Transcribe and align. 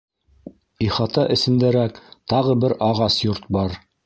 Ихата 0.85 1.25
эсендәрәк 1.35 2.01
тағы 2.35 2.57
бер 2.65 2.77
ағас 2.89 3.21
йорт 3.29 3.49
бар. 3.59 3.79